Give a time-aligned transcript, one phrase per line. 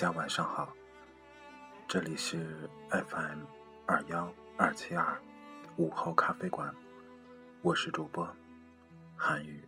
[0.00, 0.72] 大家晚上好。
[1.88, 3.40] 这里是 FM
[3.84, 5.20] 二幺二七二
[5.76, 6.72] 午后咖啡馆，
[7.62, 8.24] 我是主播
[9.16, 9.60] 韩宇。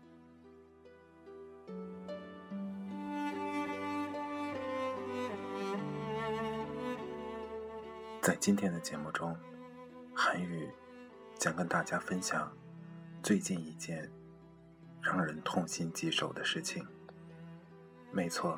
[8.22, 9.37] 在今天的节目中，
[10.15, 10.70] 韩宇
[11.41, 12.56] 将跟大家分享
[13.20, 14.09] 最近一件
[15.03, 16.87] 让人痛心疾首的事情。
[18.12, 18.56] 没错，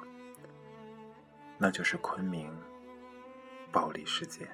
[1.62, 2.52] 那就是昆明
[3.70, 4.48] 暴力事件。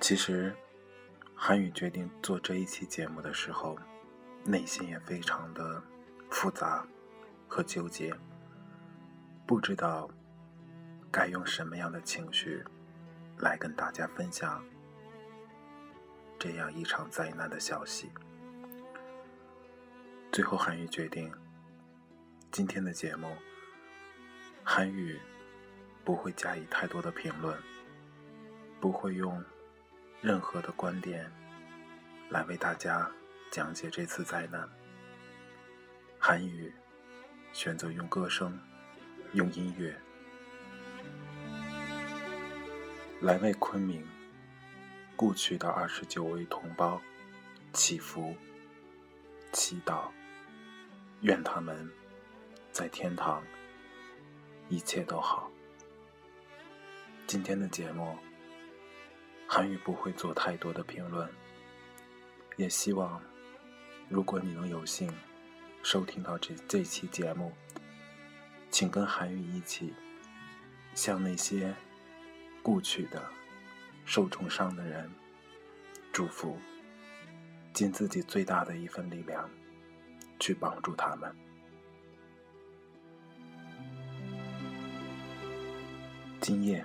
[0.00, 0.54] 其实，
[1.34, 3.76] 韩宇决定做这一期节目的时候，
[4.44, 5.82] 内心也非常的
[6.30, 6.86] 复杂
[7.48, 8.14] 和纠结，
[9.48, 10.08] 不知道
[11.10, 12.62] 该用什么样的情绪
[13.38, 14.64] 来跟大家分享。
[16.38, 18.12] 这样一场灾难的消息，
[20.32, 21.32] 最后韩愈决定，
[22.50, 23.34] 今天的节目，
[24.62, 25.18] 韩愈
[26.04, 27.56] 不会加以太多的评论，
[28.80, 29.42] 不会用
[30.20, 31.30] 任何的观点
[32.28, 33.10] 来为大家
[33.50, 34.68] 讲解这次灾难。
[36.18, 36.70] 韩愈
[37.52, 38.60] 选择用歌声，
[39.32, 39.96] 用音乐
[43.20, 44.06] 来为昆明。
[45.18, 47.00] 故去的二十九位同胞，
[47.72, 48.36] 祈福、
[49.56, 50.10] 祈祷，
[51.22, 51.90] 愿他们
[52.72, 53.42] 在天堂
[54.68, 55.50] 一切都好。
[57.26, 58.14] 今天的节目，
[59.48, 61.26] 韩语不会做太多的评论，
[62.58, 63.18] 也希望
[64.10, 65.10] 如果你能有幸
[65.82, 67.50] 收听到这这期节目，
[68.70, 69.94] 请跟韩语一起
[70.94, 71.74] 向那些
[72.62, 73.24] 故去的。
[74.04, 75.10] 受重伤的人，
[76.12, 76.58] 祝福，
[77.76, 79.50] 尽自己最大的一份力量，
[80.40, 81.30] 去帮助他们。
[86.40, 86.82] 今夜，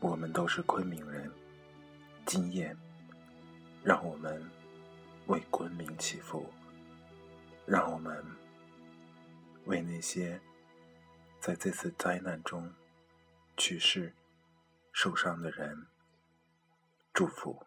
[0.00, 1.30] 我们都是昆明人。
[2.24, 2.74] 今夜，
[3.84, 4.42] 让我们
[5.26, 6.50] 为昆明祈福，
[7.66, 8.24] 让我们
[9.66, 10.40] 为那些
[11.40, 12.72] 在这次灾难中
[13.58, 14.14] 去世、
[14.92, 15.86] 受伤的人。
[17.12, 17.62] 祝福。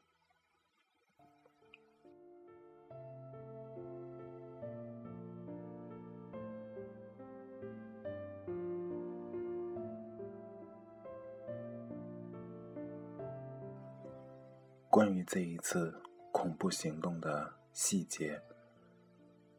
[15.03, 15.94] 关于这一次
[16.31, 18.42] 恐怖行动的细节，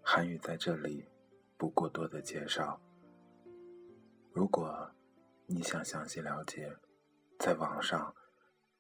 [0.01, 1.05] 韩语在这里
[1.59, 2.81] 不过多的介绍。
[4.33, 4.91] 如果
[5.45, 6.75] 你想详细了解，
[7.39, 8.15] 在网上。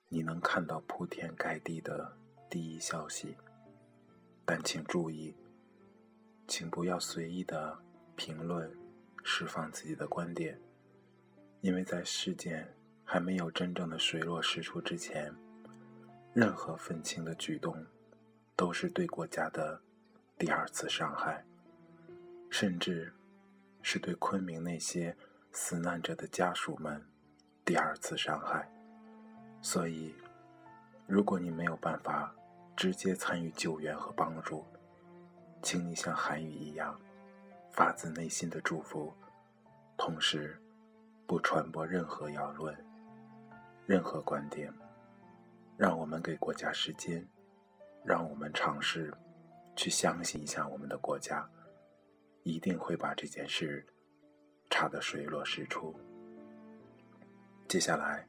[0.08, 2.16] 你能看到铺天盖地的
[2.48, 3.36] 第一消息，
[4.46, 5.34] 但请注意，
[6.46, 7.76] 请不要随意的
[8.14, 8.72] 评论、
[9.22, 10.58] 释放自己的观点，
[11.60, 15.34] 因为在事件还没有真正的水落石出之前，
[16.34, 17.86] 任何愤青的举动
[18.56, 19.80] 都是对国家的
[20.36, 21.44] 第二次伤害，
[22.50, 23.14] 甚至
[23.82, 25.16] 是对昆明那些
[25.52, 27.00] 死难者的家属们
[27.64, 28.68] 第二次伤害。
[29.62, 30.12] 所以，
[31.06, 32.34] 如果你没有办法
[32.76, 34.64] 直接参与救援和帮助，
[35.62, 37.00] 请你像韩语一样，
[37.70, 39.14] 发自内心的祝福，
[39.96, 40.60] 同时
[41.28, 42.76] 不传播任何谣论、
[43.86, 44.74] 任何观点，
[45.76, 47.26] 让我们给国家时间，
[48.04, 49.12] 让我们尝试
[49.74, 51.48] 去相信一下我们的国家，
[52.42, 53.84] 一定会把这件事
[54.70, 55.94] 查得水落石出。
[57.66, 58.26] 接下来，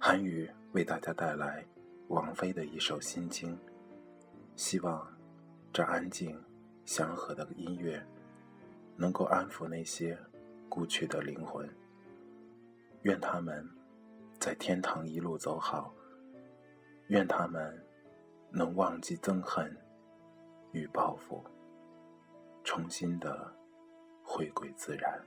[0.00, 1.64] 韩语为大家带来
[2.08, 3.56] 王菲的一首心经，
[4.56, 5.06] 希望
[5.72, 6.42] 这安静
[6.84, 8.04] 祥和的音乐
[8.96, 10.18] 能够安抚那些
[10.68, 11.68] 故去的灵魂。
[13.02, 13.68] 愿他们
[14.40, 15.94] 在天堂一路走好，
[17.12, 17.78] 愿他们
[18.50, 19.70] 能忘记憎恨
[20.72, 21.44] 与报复，
[22.64, 23.54] 重新的
[24.24, 25.22] 回归自然。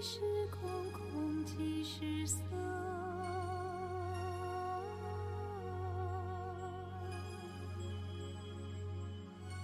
[0.00, 2.38] 是空，空即是色。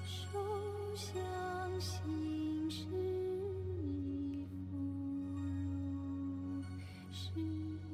[0.04, 1.14] 受想
[1.80, 2.84] 行识
[4.32, 4.76] 亦复
[6.58, 6.62] 如
[7.12, 7.93] 是。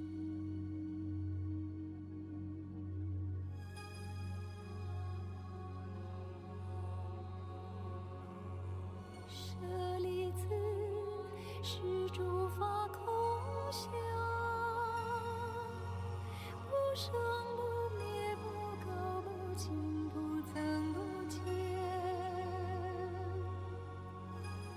[17.00, 17.10] 生
[17.56, 17.62] 不
[17.96, 18.44] 灭，不
[18.84, 18.86] 垢
[19.22, 19.72] 不净，
[20.10, 21.00] 不增不
[21.30, 21.40] 减。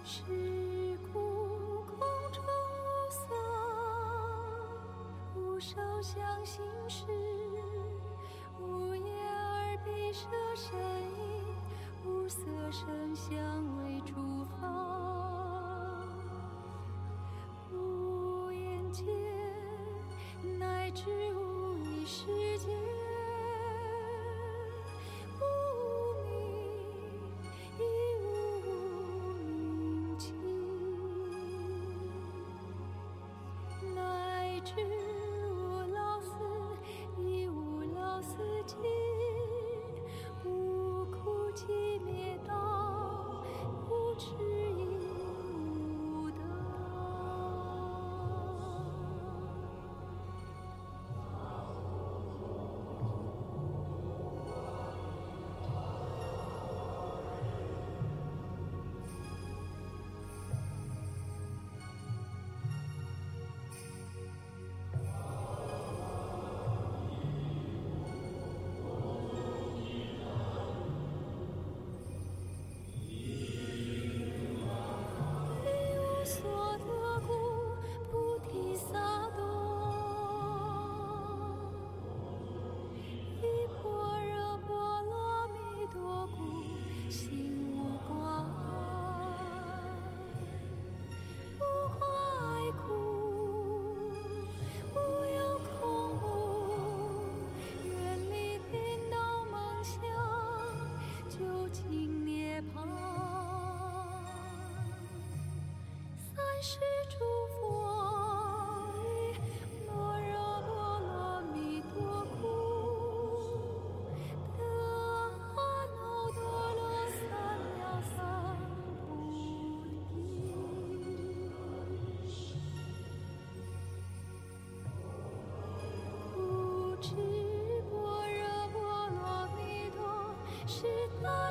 [0.05, 0.23] 是
[1.11, 1.99] 故空
[2.31, 2.41] 中
[2.71, 2.81] 无
[3.11, 3.25] 色，
[5.35, 6.15] 无受想
[6.45, 7.03] 行识，
[8.57, 11.43] 无眼耳鼻舌身意，
[12.05, 12.39] 无色
[12.71, 13.35] 声香
[13.79, 15.02] 味触法。
[34.75, 35.02] 去。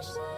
[0.02, 0.31] 大神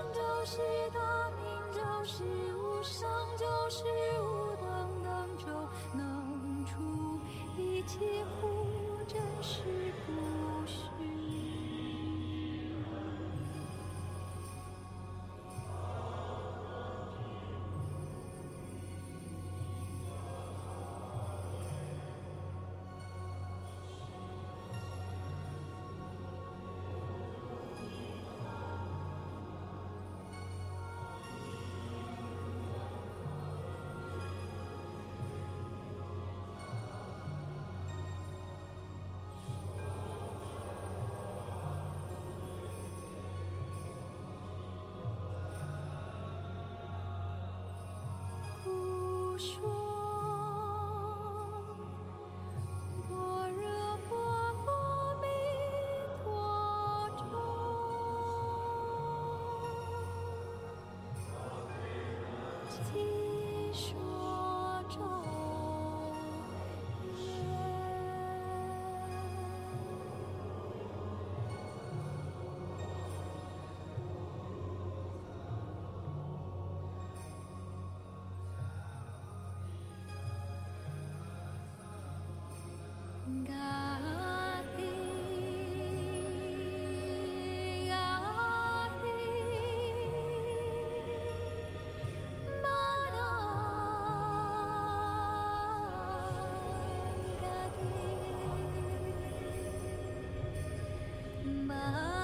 [101.75, 102.24] 啊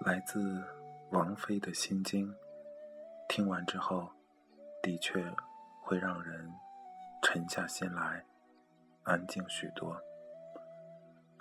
[0.00, 0.64] 来自
[1.10, 2.34] 王菲的心经，
[3.28, 4.10] 听完之后，
[4.82, 5.22] 的确
[5.82, 6.50] 会让人
[7.22, 8.24] 沉下心来，
[9.02, 9.94] 安静许多。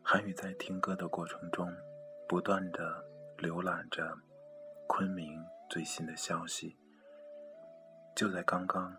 [0.04, 1.74] 韩宇在听歌的过程中，
[2.28, 3.01] 不断的
[3.38, 4.13] 浏览着
[4.89, 6.78] 昆明最新的消息。
[8.13, 8.94] 就在刚刚，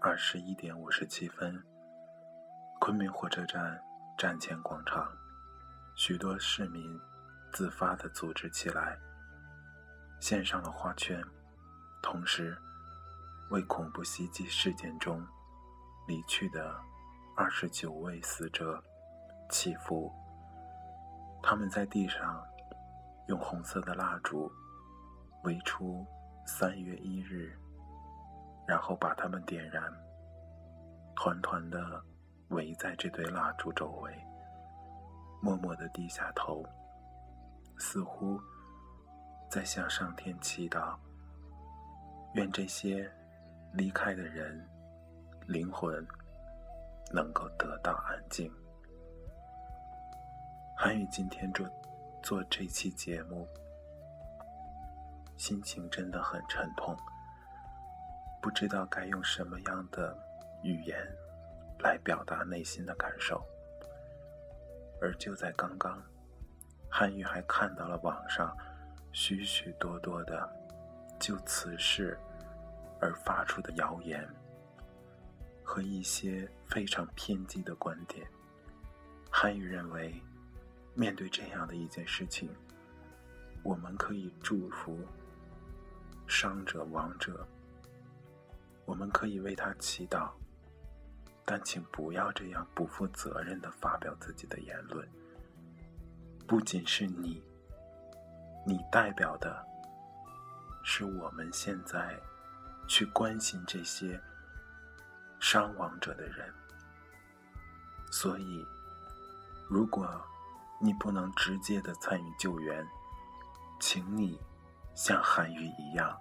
[0.00, 1.62] 二十一点五十七分，
[2.80, 3.80] 昆明火车站
[4.18, 5.08] 站前广场，
[5.94, 7.00] 许多市民。
[7.52, 8.98] 自发的组织起来，
[10.20, 11.22] 献上了花圈，
[12.02, 12.56] 同时
[13.50, 15.26] 为恐怖袭击事件中
[16.06, 16.78] 离去的
[17.36, 18.82] 二十九位死者
[19.50, 20.12] 祈福。
[21.42, 22.44] 他们在地上
[23.28, 24.50] 用红色的蜡烛
[25.44, 26.06] 围出
[26.46, 27.56] 三月一日，
[28.66, 29.82] 然后把它们点燃，
[31.14, 32.02] 团团的
[32.48, 34.12] 围在这堆蜡烛周围，
[35.40, 36.64] 默默的低下头。
[37.78, 38.40] 似乎
[39.48, 40.96] 在向上天祈祷，
[42.34, 43.10] 愿这些
[43.72, 44.68] 离开的人
[45.46, 46.06] 灵魂
[47.12, 48.52] 能够得到安静。
[50.76, 51.68] 韩宇今天做
[52.22, 53.48] 做这期节目，
[55.36, 56.96] 心情真的很沉痛，
[58.42, 60.16] 不知道该用什么样的
[60.62, 60.96] 语言
[61.78, 63.42] 来表达内心的感受。
[65.00, 66.02] 而就在刚刚。
[66.90, 68.56] 韩愈还看到了网上
[69.12, 70.50] 许许多多的
[71.20, 72.18] 就此事
[73.00, 74.26] 而发出的谣言
[75.62, 78.26] 和一些非常偏激的观点。
[79.30, 80.20] 韩愈认为，
[80.94, 82.50] 面对这样的一件事情，
[83.62, 84.98] 我们可以祝福
[86.26, 87.46] 伤者亡者，
[88.86, 90.30] 我们可以为他祈祷，
[91.44, 95.06] 但请不要这样不负责任的发表自己的言论。
[96.48, 97.44] 不仅是你，
[98.64, 99.62] 你代表的
[100.82, 102.18] 是我们现在
[102.88, 104.18] 去关心这些
[105.38, 106.50] 伤亡者的人。
[108.10, 108.64] 所以，
[109.68, 110.08] 如果
[110.80, 112.82] 你不能直接的参与救援，
[113.78, 114.40] 请你
[114.94, 116.18] 像韩愈一样，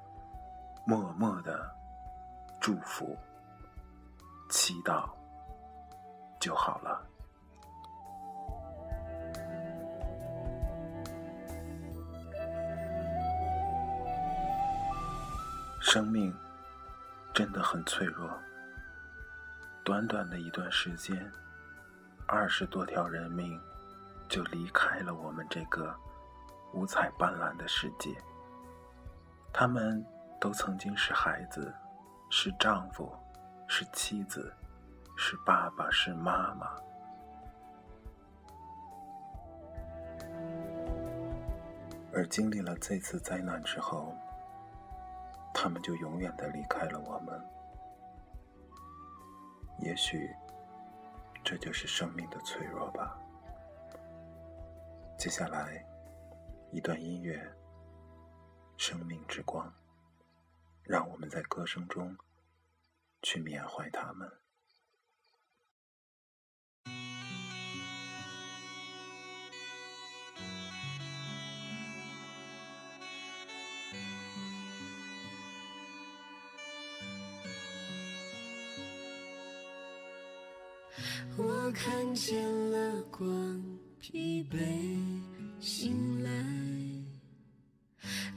[0.86, 1.74] 默默的
[2.60, 3.17] 祝福、
[4.50, 5.10] 祈祷
[6.38, 7.06] 就好了。
[15.89, 16.36] 生命
[17.34, 18.29] 真的很脆弱。
[19.86, 21.32] 短短的一段时间，
[22.27, 23.58] 二十多条人命
[24.27, 25.96] 就离开了我们这个
[26.74, 28.13] 五彩斑斓的世界。
[29.53, 30.06] 他们
[30.41, 31.74] 都曾经是孩子，
[32.29, 33.10] 是丈夫，
[33.65, 34.53] 是妻子，
[35.15, 36.67] 是爸爸，是妈妈。
[42.13, 44.13] 而经历了这次灾难之后，
[45.54, 47.44] 他们就永远的离开了我们。
[49.80, 50.34] 也许，
[51.44, 53.20] 这就是生命的脆弱吧。
[55.18, 55.86] 接下来，
[56.72, 57.38] 一段音乐，
[58.77, 59.68] 《生命之光》，
[60.84, 62.18] 让我们在歌声中
[63.22, 64.32] 去缅怀他们。
[81.67, 83.27] 我看见了光，
[84.00, 84.55] 疲惫
[85.59, 86.31] 醒来，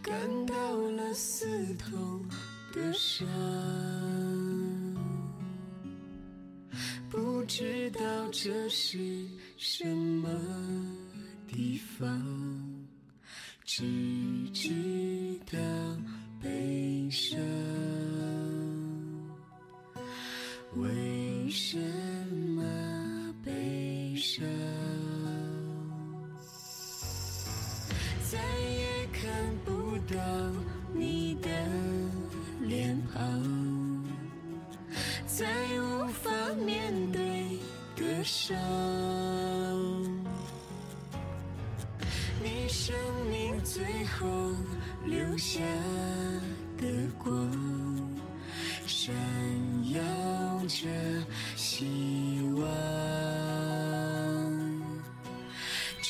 [0.03, 0.13] 感
[0.47, 2.29] 到了刺痛
[2.73, 3.25] 的伤，
[7.09, 8.01] 不知道
[8.33, 8.99] 这是
[9.57, 10.29] 什么
[11.47, 12.85] 地方，
[13.65, 13.85] 只
[14.53, 15.57] 知道
[16.43, 17.39] 悲伤。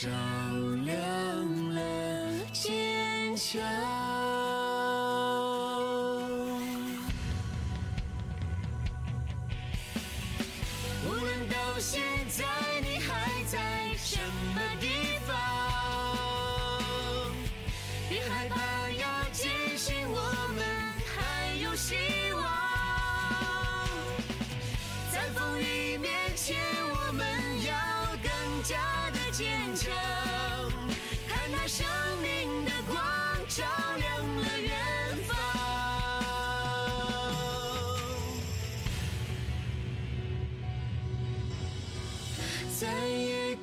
[0.00, 0.29] 照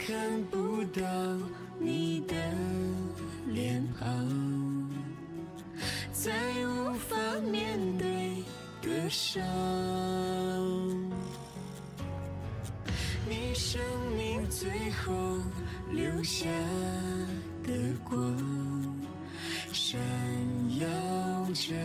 [0.08, 0.16] 看
[0.46, 1.02] 不到
[1.78, 2.34] 你的
[3.46, 4.90] 脸庞，
[6.14, 6.32] 再
[6.66, 7.18] 无法
[7.52, 8.42] 面对
[8.82, 9.44] 的伤。
[13.28, 13.82] 你生
[14.16, 15.12] 命最后
[15.92, 16.46] 留下
[17.66, 17.74] 的
[18.06, 18.18] 光，
[19.74, 20.00] 闪
[20.80, 20.88] 耀
[21.54, 21.76] 着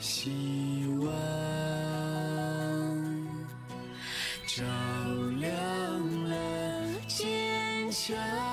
[0.00, 1.10] 希望。
[4.46, 4.62] 照
[5.35, 5.35] 亮
[8.06, 8.45] 坚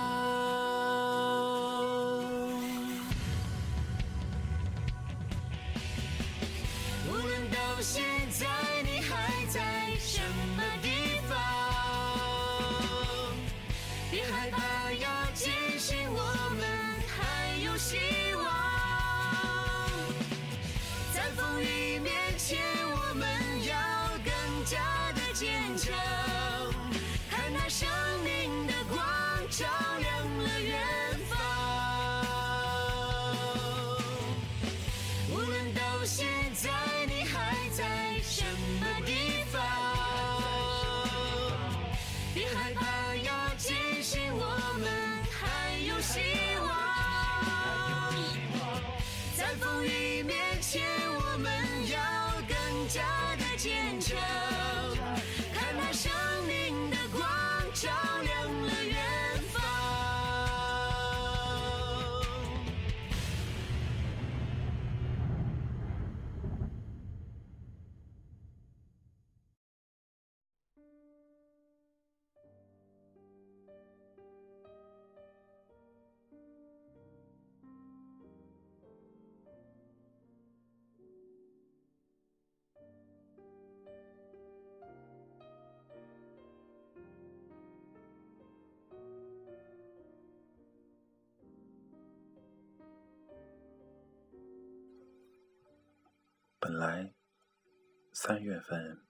[98.26, 99.02] 三月份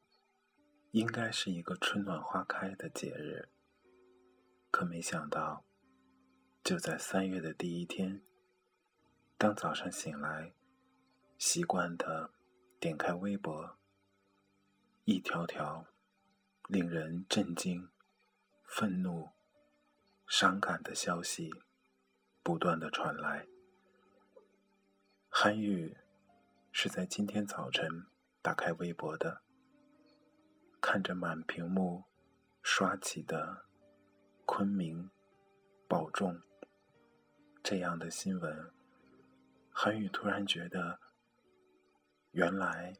[0.89, 3.47] 应该是一个春暖花开的节日，
[4.71, 5.63] 可没想到，
[6.63, 8.23] 就在三月的第一天，
[9.37, 10.55] 当早上醒来，
[11.37, 12.31] 习惯的
[12.79, 13.77] 点开微博，
[15.03, 15.85] 一条条
[16.67, 17.91] 令人震惊、
[18.63, 19.29] 愤怒、
[20.25, 21.53] 伤感的消息
[22.41, 23.45] 不断的传来。
[25.29, 25.97] 韩语
[26.71, 28.07] 是在今天早晨
[28.43, 29.41] 打开微博的，
[30.81, 32.03] 看着满屏幕
[32.61, 33.65] 刷起的
[34.45, 35.09] 昆明
[35.87, 36.41] 保重
[37.63, 38.69] 这样的新闻，
[39.71, 40.99] 韩宇突然觉得，
[42.31, 42.97] 原来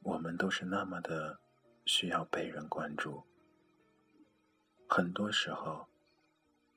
[0.00, 1.38] 我们都是那么的
[1.86, 3.22] 需要被人关注。
[4.88, 5.86] 很多时候，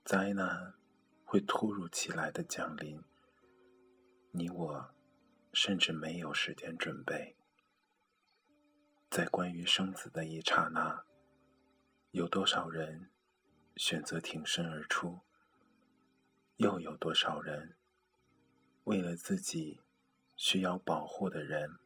[0.04, 0.75] 灾难
[1.23, 3.04] 会突如其来的降临，
[4.30, 4.93] 你我
[5.51, 7.36] 甚至没有时间准备。
[9.15, 11.06] 在关于生死的一刹那，
[12.12, 13.10] 有多少人
[13.78, 15.21] 选择挺身而出？
[16.58, 17.78] 又有多少人
[18.84, 19.80] 为了自己
[20.36, 21.80] 需要保护的人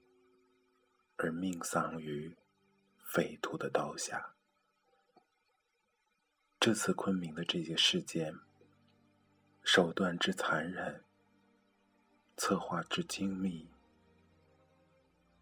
[1.17, 2.35] 而命丧于
[2.97, 4.33] 匪徒的刀下？
[6.59, 8.33] 这次昆明的这些事件，
[9.61, 11.03] 手段之残忍，
[12.35, 13.69] 策划之精密，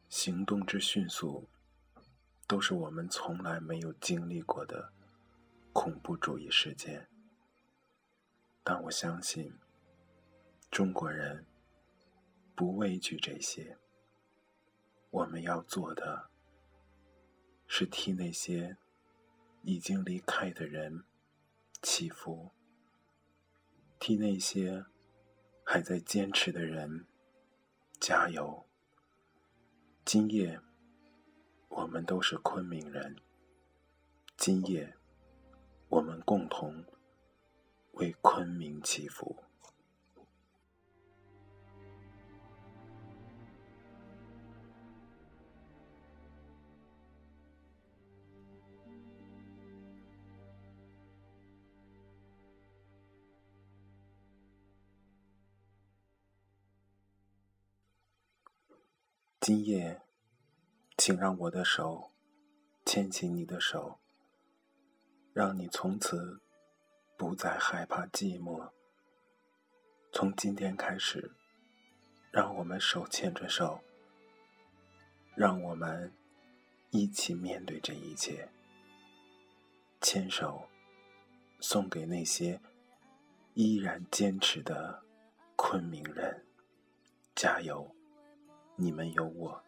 [0.09, 1.47] 行动之迅速。
[2.47, 4.93] 都是我们从来没有经历过的
[5.73, 7.09] 恐怖主义事件，
[8.63, 9.53] 但我相信
[10.71, 11.45] 中国人
[12.55, 13.77] 不畏惧这些。
[15.09, 16.29] 我们要做的，
[17.67, 18.77] 是替那些
[19.63, 21.03] 已经离开的人
[21.81, 22.51] 祈福，
[23.99, 24.85] 替那些
[25.65, 27.05] 还在坚持的人
[27.99, 28.65] 加油。
[30.05, 30.61] 今夜。
[31.77, 33.15] 我们都是昆明人。
[34.35, 34.95] 今夜，
[35.89, 36.83] 我们共同
[37.91, 39.43] 为昆明祈福。
[59.39, 60.06] 今夜。
[61.07, 62.11] 请让我的手
[62.83, 63.97] 牵起你的手，
[65.31, 66.41] 让你从此
[67.15, 68.71] 不再害怕寂寞。
[70.11, 71.31] 从今天开始，
[72.29, 73.79] 让我们手牵着手，
[75.33, 76.11] 让我们
[76.89, 78.49] 一起面对这一切。
[80.01, 80.67] 牵手，
[81.61, 82.59] 送给那些
[83.53, 85.01] 依然坚持的
[85.55, 86.45] 昆明人，
[87.33, 87.95] 加油！
[88.75, 89.63] 你们有我。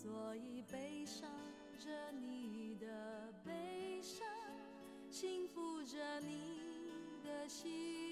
[0.00, 1.28] 所以悲伤
[1.76, 2.86] 着你的
[3.44, 4.24] 悲伤，
[5.10, 6.92] 幸福着你
[7.24, 8.07] 的心。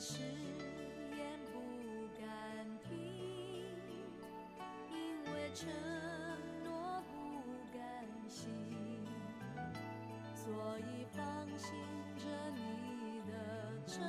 [0.00, 0.22] 誓
[1.10, 1.58] 言不
[2.20, 2.24] 敢
[2.88, 2.94] 听，
[4.92, 5.68] 因为承
[6.62, 7.42] 诺不
[7.76, 7.82] 甘
[8.28, 8.48] 心，
[10.32, 11.18] 所以放
[11.58, 11.74] 心
[12.16, 12.22] 着
[12.54, 13.32] 你的
[13.88, 14.00] 承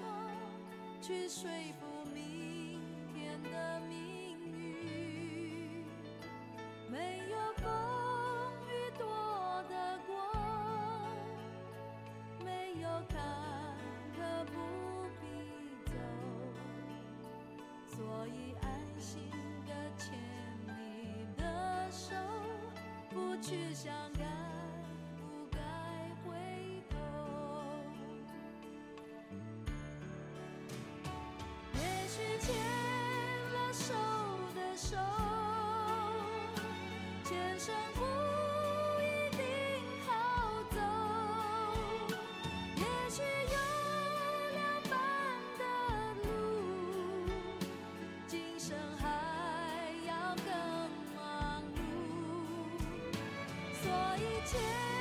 [0.00, 0.06] 诺，
[1.00, 1.48] 去说
[1.78, 1.86] 服
[23.80, 24.24] 想该
[25.16, 25.60] 不该
[26.24, 26.34] 回
[26.90, 26.96] 头，
[31.74, 32.52] 也许牵
[33.54, 33.94] 了手
[34.56, 34.96] 的手，
[37.24, 38.27] 前生不
[53.98, 54.97] 我一切。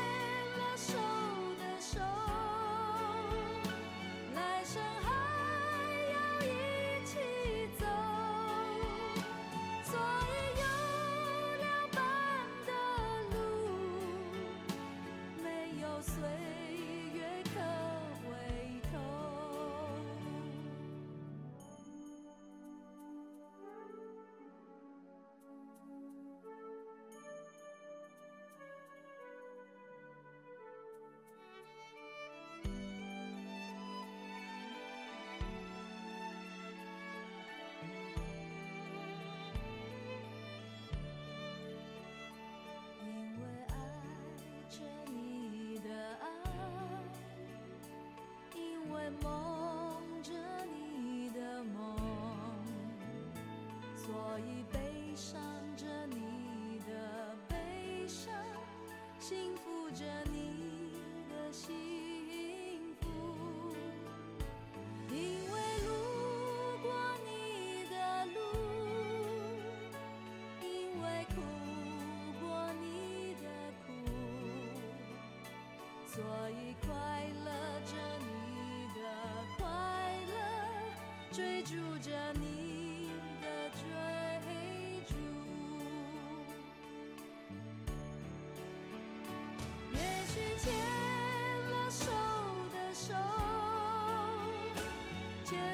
[54.38, 55.42] 所以悲伤
[55.76, 58.32] 着你的悲伤，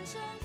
[0.06, 0.43] 前生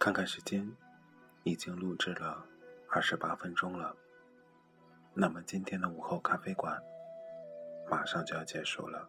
[0.00, 0.66] 看看时间，
[1.42, 2.42] 已经录制了
[2.88, 3.94] 二十八分钟了。
[5.12, 6.82] 那么今天的午后咖啡馆
[7.86, 9.06] 马上就要结束了。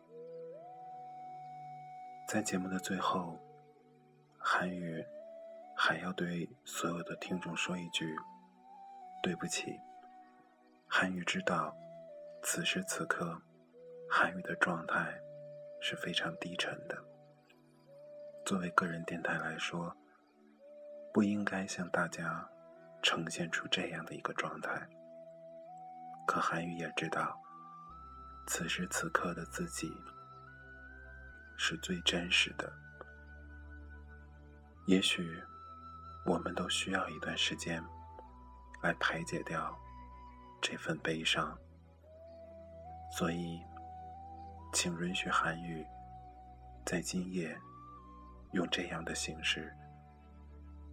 [2.28, 3.40] 在节目的最后，
[4.38, 5.02] 韩语
[5.78, 8.14] 还要对所有的听众说一句：
[9.24, 9.80] 对不起。
[10.90, 11.74] 韩语知道，
[12.44, 13.42] 此时此刻，
[14.10, 15.18] 韩语的状态
[15.80, 17.02] 是非常低沉的。
[18.46, 19.96] 作为个人电台来说，
[21.14, 22.48] 不应该向大家
[23.02, 24.88] 呈现出这样的一个状态。
[26.28, 27.38] 可韩语也知道，
[28.48, 29.92] 此时此刻的自己
[31.58, 32.72] 是最真实的。
[34.88, 35.42] 也许
[36.26, 37.84] 我们都需要一段时间
[38.82, 39.78] 来排解掉
[40.62, 41.58] 这份悲伤，
[43.12, 43.62] 所以，
[44.74, 45.86] 请允许韩语
[46.86, 47.60] 在今夜
[48.54, 49.76] 用这样的形式。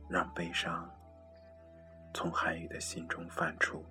[0.09, 0.91] 让悲伤
[2.15, 3.85] 从韩语的心中泛出，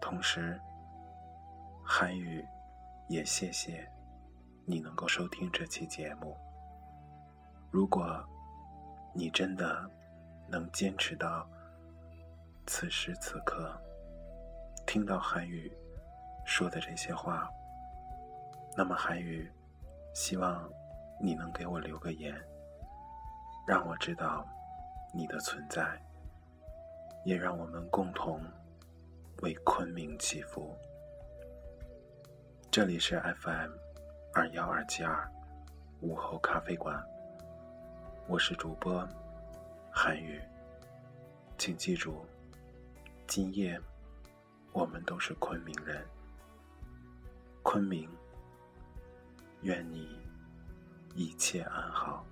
[0.00, 0.60] 同时，
[1.82, 2.44] 韩语
[3.08, 3.90] 也谢谢
[4.66, 6.36] 你能够收听这期节目。
[7.70, 8.22] 如果
[9.14, 9.90] 你真的
[10.46, 11.48] 能坚持到
[12.66, 13.80] 此时此刻，
[14.86, 15.72] 听到韩语
[16.44, 17.50] 说的这些话，
[18.76, 19.50] 那么韩语
[20.12, 20.70] 希望
[21.20, 22.34] 你能给我留个言。
[23.64, 24.44] 让我知道
[25.14, 25.96] 你的存在，
[27.24, 28.42] 也让我们共同
[29.42, 30.76] 为昆明祈福。
[32.72, 33.70] 这里是 FM
[34.34, 35.30] 二幺二七二
[36.00, 37.00] 午后咖啡馆，
[38.26, 39.06] 我是主播
[39.92, 40.40] 韩宇，
[41.56, 42.26] 请记住，
[43.28, 43.80] 今夜
[44.72, 46.04] 我们都是昆明人。
[47.62, 48.10] 昆明，
[49.60, 50.18] 愿你
[51.14, 52.26] 一切安好。